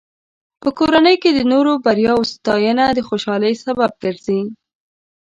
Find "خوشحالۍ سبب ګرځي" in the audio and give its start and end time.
3.07-4.41